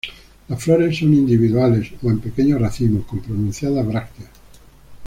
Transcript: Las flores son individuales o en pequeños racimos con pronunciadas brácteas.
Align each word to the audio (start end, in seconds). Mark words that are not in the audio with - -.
Las 0.47 0.63
flores 0.63 0.97
son 0.97 1.13
individuales 1.13 1.91
o 2.01 2.09
en 2.09 2.19
pequeños 2.19 2.59
racimos 2.59 3.05
con 3.05 3.19
pronunciadas 3.19 3.85
brácteas. 3.85 4.31